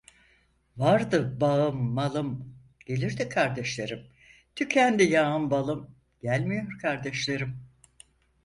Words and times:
Vardı 0.77 1.41
bağım 1.41 1.81
malım, 1.91 2.55
gelirdi 2.85 3.29
kardeşlerim; 3.29 4.07
tükendi 4.55 5.03
yağım 5.03 5.51
balım, 5.51 5.95
gelmiyor 6.21 6.79
kardeşlerim. 6.81 7.59